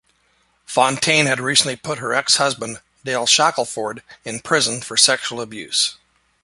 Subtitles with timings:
[0.65, 5.95] Fontaine had recently put her ex-husband Dale Shackleford in prison for sexual abuse.